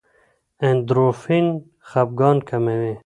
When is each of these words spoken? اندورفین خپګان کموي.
اندورفین 0.67 1.47
خپګان 1.89 2.37
کموي. 2.49 2.93